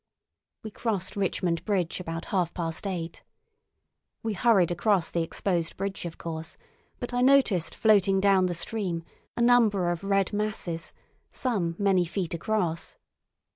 We 0.63 0.71
crossed 0.71 1.15
Richmond 1.15 1.63
Bridge 1.63 1.99
about 1.99 2.25
half 2.33 2.55
past 2.55 2.87
eight. 2.87 3.21
We 4.23 4.33
hurried 4.33 4.71
across 4.71 5.11
the 5.11 5.21
exposed 5.21 5.77
bridge, 5.77 6.05
of 6.05 6.17
course, 6.17 6.57
but 6.99 7.13
I 7.13 7.21
noticed 7.21 7.75
floating 7.75 8.19
down 8.19 8.47
the 8.47 8.55
stream 8.55 9.03
a 9.37 9.41
number 9.43 9.91
of 9.91 10.03
red 10.03 10.33
masses, 10.33 10.91
some 11.29 11.75
many 11.77 12.05
feet 12.05 12.33
across. 12.33 12.97